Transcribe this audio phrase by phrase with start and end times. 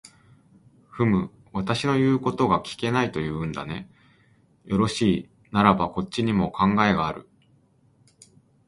[0.89, 3.87] ふむ、私の言うことが聞けないと言うんだね。
[4.65, 7.29] よろしい、ならばこっちにも考えがある。